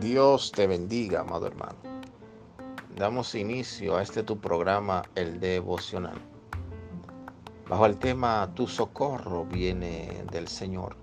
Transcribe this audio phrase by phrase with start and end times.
[0.00, 1.76] Dios te bendiga, amado hermano.
[2.96, 6.20] Damos inicio a este tu programa, el devocional.
[7.68, 10.96] Bajo el tema Tu socorro viene del Señor.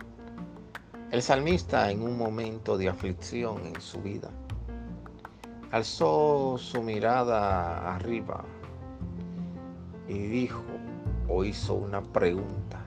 [1.09, 4.29] El salmista en un momento de aflicción en su vida
[5.71, 8.43] alzó su mirada arriba
[10.10, 10.64] y dijo
[11.29, 12.82] o hizo una pregunta.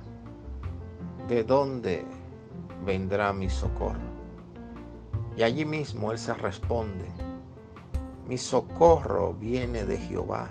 [1.28, 2.04] ¿De dónde
[2.84, 4.13] vendrá mi socorro?
[5.36, 7.06] Y allí mismo él se responde,
[8.28, 10.50] mi socorro viene de Jehová,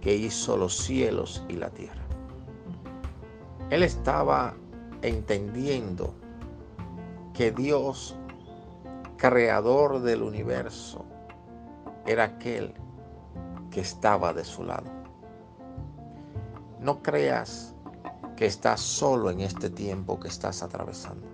[0.00, 2.02] que hizo los cielos y la tierra.
[3.70, 4.54] Él estaba
[5.02, 6.14] entendiendo
[7.34, 8.16] que Dios,
[9.16, 11.04] creador del universo,
[12.06, 12.74] era aquel
[13.70, 14.90] que estaba de su lado.
[16.80, 17.74] No creas
[18.36, 21.26] que estás solo en este tiempo que estás atravesando.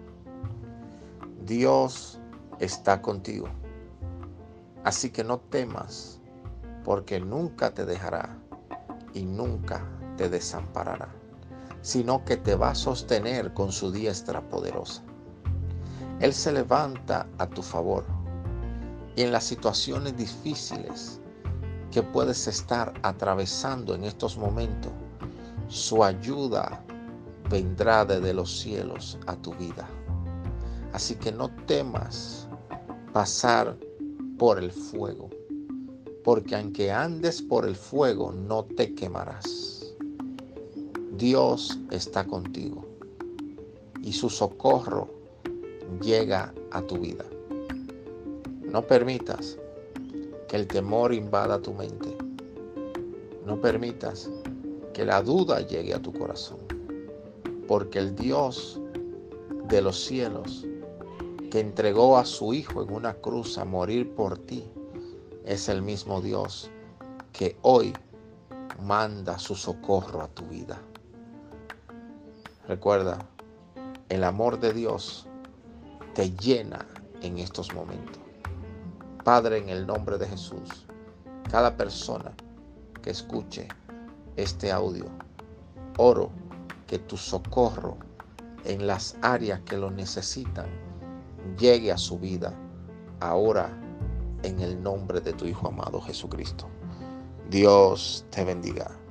[1.46, 2.18] Dios
[2.58, 3.46] está contigo.
[4.82, 6.20] Así que no temas,
[6.84, 8.36] porque nunca te dejará
[9.14, 9.80] y nunca
[10.16, 11.08] te desamparará,
[11.82, 15.02] sino que te va a sostener con su diestra poderosa.
[16.18, 18.04] Él se levanta a tu favor
[19.14, 21.20] y en las situaciones difíciles
[21.92, 24.90] que puedes estar atravesando en estos momentos,
[25.68, 26.82] su ayuda
[27.48, 29.88] vendrá desde los cielos a tu vida.
[30.96, 32.48] Así que no temas
[33.12, 33.76] pasar
[34.38, 35.28] por el fuego,
[36.24, 39.94] porque aunque andes por el fuego no te quemarás.
[41.18, 42.86] Dios está contigo
[44.02, 45.10] y su socorro
[46.00, 47.26] llega a tu vida.
[48.62, 49.58] No permitas
[50.48, 52.16] que el temor invada tu mente.
[53.44, 54.30] No permitas
[54.94, 56.60] que la duda llegue a tu corazón,
[57.68, 58.80] porque el Dios
[59.68, 60.64] de los cielos
[61.50, 64.64] que entregó a su Hijo en una cruz a morir por ti,
[65.44, 66.70] es el mismo Dios
[67.32, 67.92] que hoy
[68.82, 70.80] manda su socorro a tu vida.
[72.66, 73.18] Recuerda,
[74.08, 75.26] el amor de Dios
[76.14, 76.86] te llena
[77.22, 78.22] en estos momentos.
[79.22, 80.86] Padre, en el nombre de Jesús,
[81.50, 82.32] cada persona
[83.02, 83.68] que escuche
[84.36, 85.06] este audio,
[85.96, 86.30] oro
[86.86, 87.96] que tu socorro
[88.64, 90.66] en las áreas que lo necesitan
[91.56, 92.52] llegue a su vida
[93.20, 93.70] ahora
[94.42, 96.68] en el nombre de tu Hijo amado Jesucristo.
[97.50, 99.05] Dios te bendiga.